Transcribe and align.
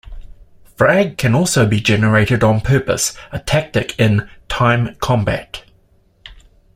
Frag 0.75 1.19
can 1.19 1.35
also 1.35 1.67
be 1.67 1.79
generated 1.79 2.43
on 2.43 2.59
purpose, 2.61 3.15
a 3.31 3.37
tactic 3.37 3.99
in 3.99 4.27
"time 4.47 4.95
combat". 4.95 5.63